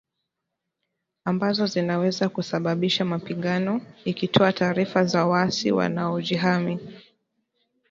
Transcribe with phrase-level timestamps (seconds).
[1.25, 6.79] ambazo zinaweza kusababisha mapigano ikitoa taarifa za waasi wanaojihami